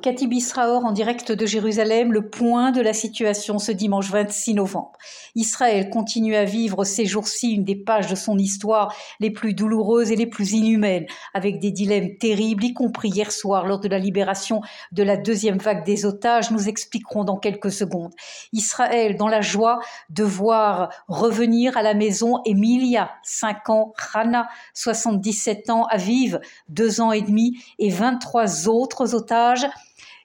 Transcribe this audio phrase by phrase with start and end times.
[0.00, 4.92] Cathy Bisraor en direct de Jérusalem, le point de la situation ce dimanche 26 novembre.
[5.34, 10.12] Israël continue à vivre ces jours-ci une des pages de son histoire les plus douloureuses
[10.12, 13.98] et les plus inhumaines, avec des dilemmes terribles, y compris hier soir lors de la
[13.98, 14.60] libération
[14.92, 16.52] de la deuxième vague des otages.
[16.52, 18.14] Nous expliquerons dans quelques secondes.
[18.52, 19.80] Israël dans la joie
[20.10, 26.38] de voir revenir à la maison Emilia, 5 ans, Rana, 77 ans, Aviv,
[26.68, 29.66] 2 ans et demi, et 23 autres otages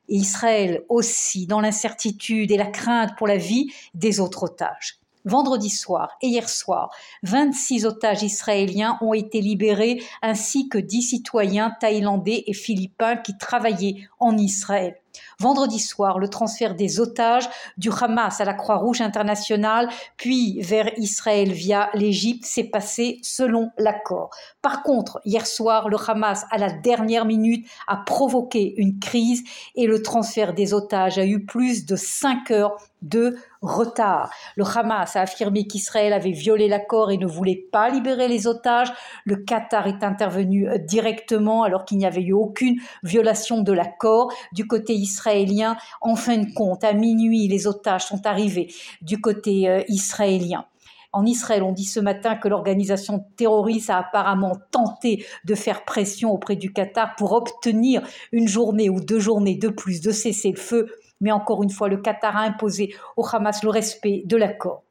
[0.10, 5.00] Israël aussi dans l'incertitude et la crainte pour la vie des autres otages.
[5.26, 6.90] Vendredi soir et hier soir,
[7.24, 14.08] 26 otages israéliens ont été libérés ainsi que 10 citoyens thaïlandais et philippins qui travaillaient
[14.20, 14.96] en Israël.
[15.40, 21.52] Vendredi soir, le transfert des otages du Hamas à la Croix-Rouge internationale, puis vers Israël
[21.52, 24.30] via l'Égypte, s'est passé selon l'accord.
[24.62, 29.44] Par contre, hier soir, le Hamas, à la dernière minute, a provoqué une crise
[29.76, 34.32] et le transfert des otages a eu plus de 5 heures de retard.
[34.56, 38.92] Le Hamas a affirmé qu'Israël avait violé l'accord et ne voulait pas libérer les otages.
[39.26, 44.34] Le Qatar est intervenu directement alors qu'il n'y avait eu aucune violation de l'accord.
[44.54, 49.70] Du côté israélien, en fin de compte, à minuit, les otages sont arrivés du côté
[49.70, 50.66] euh, israélien.
[51.12, 56.32] En Israël, on dit ce matin que l'organisation terroriste a apparemment tenté de faire pression
[56.32, 58.02] auprès du Qatar pour obtenir
[58.32, 60.88] une journée ou deux journées de plus de cessez-le-feu.
[61.22, 64.84] Mais encore une fois, le Qatar a imposé au Hamas le respect de l'accord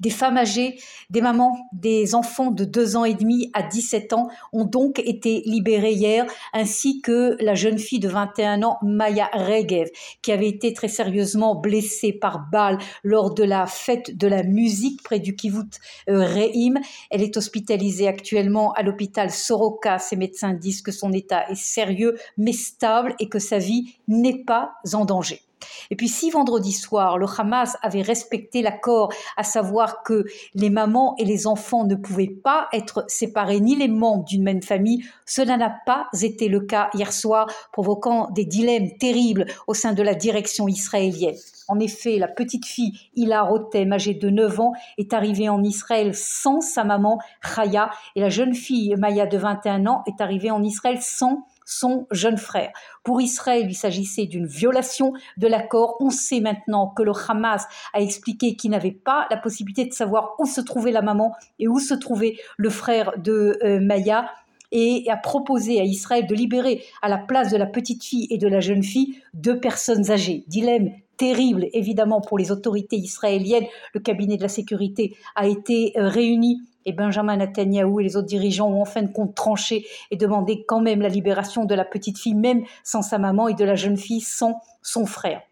[0.00, 0.78] des femmes âgées,
[1.10, 5.42] des mamans, des enfants de 2 ans et demi à 17 ans ont donc été
[5.46, 9.90] libérés hier, ainsi que la jeune fille de 21 ans, Maya Regev,
[10.22, 15.02] qui avait été très sérieusement blessée par balle lors de la fête de la musique
[15.02, 16.80] près du kibbutz euh, Reim.
[17.10, 19.98] Elle est hospitalisée actuellement à l'hôpital Soroka.
[19.98, 24.44] Ses médecins disent que son état est sérieux mais stable et que sa vie n'est
[24.44, 25.42] pas en danger.
[25.90, 31.14] Et puis si vendredi soir, le Hamas avait respecté l'accord, à savoir que les mamans
[31.18, 35.56] et les enfants ne pouvaient pas être séparés, ni les membres d'une même famille, cela
[35.56, 40.14] n'a pas été le cas hier soir, provoquant des dilemmes terribles au sein de la
[40.14, 41.36] direction israélienne.
[41.68, 46.14] En effet, la petite fille Ila Rotem, âgée de 9 ans, est arrivée en Israël
[46.14, 50.62] sans sa maman Chaya et la jeune fille Maya de 21 ans est arrivée en
[50.62, 52.70] Israël sans son jeune frère.
[53.02, 55.96] Pour Israël, il s'agissait d'une violation de l'accord.
[56.00, 60.34] On sait maintenant que le Hamas a expliqué qu'il n'avait pas la possibilité de savoir
[60.38, 64.30] où se trouvait la maman et où se trouvait le frère de euh, Maya
[64.72, 68.38] et a proposé à Israël de libérer à la place de la petite fille et
[68.38, 70.44] de la jeune fille deux personnes âgées.
[70.48, 73.66] Dilemme terrible évidemment pour les autorités israéliennes.
[73.94, 78.26] Le cabinet de la sécurité a été euh, réuni et Benjamin Netanyahu et les autres
[78.26, 81.84] dirigeants ont en fin de compte tranché et demandé quand même la libération de la
[81.84, 85.42] petite fille, même sans sa maman, et de la jeune fille sans son frère.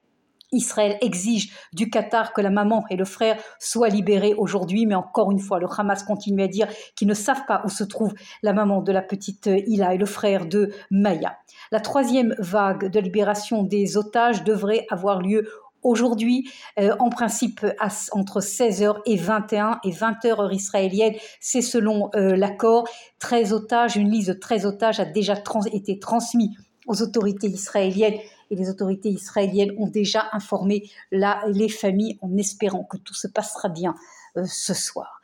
[0.52, 5.30] Israël exige du Qatar que la maman et le frère soient libérés aujourd'hui, mais encore
[5.30, 8.52] une fois, le Hamas continue à dire qu'ils ne savent pas où se trouve la
[8.52, 11.36] maman de la petite Ila et le frère de Maya.
[11.70, 15.48] La troisième vague de libération des otages devrait avoir lieu
[15.82, 17.64] Aujourd'hui, euh, en principe,
[18.12, 22.86] entre 16h et 21 et 20h heure israélienne, c'est selon euh, l'accord.
[23.20, 25.34] 13 otages, une liste de 13 otages a déjà
[25.72, 26.50] été transmise
[26.86, 28.18] aux autorités israéliennes
[28.50, 33.68] et les autorités israéliennes ont déjà informé les familles en espérant que tout se passera
[33.68, 33.94] bien
[34.36, 35.19] euh, ce soir.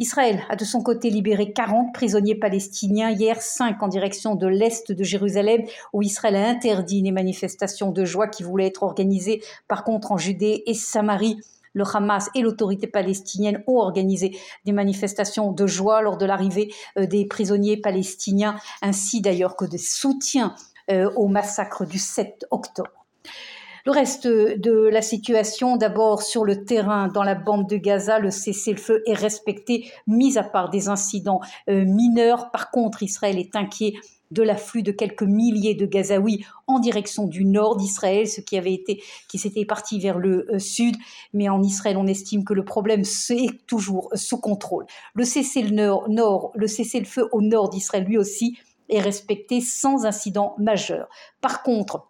[0.00, 4.90] Israël a de son côté libéré 40 prisonniers palestiniens, hier 5 en direction de l'Est
[4.90, 5.62] de Jérusalem,
[5.92, 10.16] où Israël a interdit les manifestations de joie qui voulaient être organisées par contre en
[10.16, 11.38] Judée et Samarie.
[11.74, 17.04] Le Hamas et l'autorité palestinienne ont organisé des manifestations de joie lors de l'arrivée euh,
[17.04, 20.54] des prisonniers palestiniens, ainsi d'ailleurs que de soutien
[20.90, 23.04] euh, au massacre du 7 octobre.
[23.86, 28.30] Le reste de la situation, d'abord sur le terrain, dans la bande de Gaza, le
[28.30, 32.50] cessez-le-feu est respecté, mis à part des incidents euh, mineurs.
[32.50, 33.94] Par contre, Israël est inquiet
[34.30, 38.74] de l'afflux de quelques milliers de Gazaouis en direction du nord d'Israël, ce qui avait
[38.74, 40.96] été, qui s'était parti vers le euh, sud.
[41.32, 44.86] Mais en Israël, on estime que le problème est toujours sous contrôle.
[45.14, 48.58] Le cessez-le-nord, le cessez-le-feu au nord d'Israël, lui aussi,
[48.88, 51.08] est respecté sans incident majeur.
[51.40, 52.09] Par contre,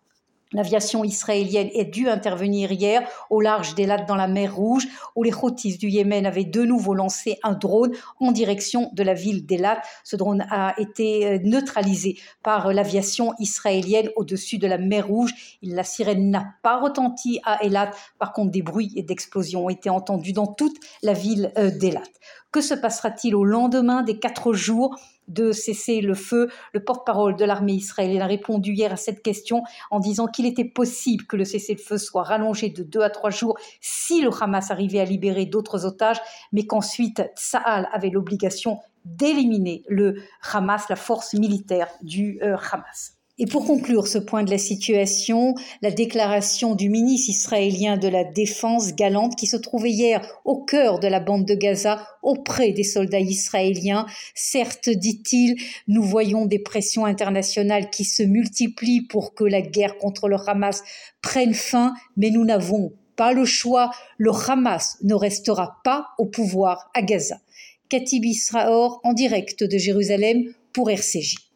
[0.52, 5.22] L'aviation israélienne est dû intervenir hier au large des lacs dans la mer Rouge, où
[5.22, 9.46] les Houthis du Yémen avaient de nouveau lancé un drone en direction de la ville
[9.46, 9.80] d'Elat.
[10.02, 15.32] Ce drone a été euh, neutralisé par euh, l'aviation israélienne au-dessus de la mer Rouge.
[15.62, 17.92] La sirène n'a pas retenti à Elat.
[18.18, 22.02] Par contre, des bruits et d'explosions ont été entendus dans toute la ville euh, d'Elat.
[22.50, 24.96] Que se passera-t-il au lendemain des quatre jours?
[25.28, 26.48] De cesser le feu.
[26.72, 30.64] Le porte-parole de l'armée israélienne a répondu hier à cette question en disant qu'il était
[30.64, 35.00] possible que le cessez-le-feu soit rallongé de deux à trois jours si le Hamas arrivait
[35.00, 36.20] à libérer d'autres otages,
[36.52, 40.22] mais qu'ensuite Tsahal avait l'obligation d'éliminer le
[40.52, 43.19] Hamas, la force militaire du euh, Hamas.
[43.42, 48.22] Et pour conclure ce point de la situation, la déclaration du ministre israélien de la
[48.22, 52.84] Défense galante qui se trouvait hier au cœur de la bande de Gaza auprès des
[52.84, 54.04] soldats israéliens.
[54.34, 55.56] Certes, dit-il,
[55.88, 60.82] nous voyons des pressions internationales qui se multiplient pour que la guerre contre le Hamas
[61.22, 63.90] prenne fin, mais nous n'avons pas le choix.
[64.18, 67.40] Le Hamas ne restera pas au pouvoir à Gaza.
[67.88, 71.49] Katib Israor en direct de Jérusalem pour RCJ.